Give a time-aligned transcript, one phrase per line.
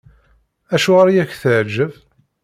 [0.75, 1.91] Acuɣeṛ i ak-teɛǧeb?